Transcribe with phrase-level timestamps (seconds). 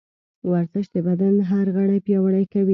[0.51, 2.69] ورزش د بدن هر غړی پیاوړی کوي.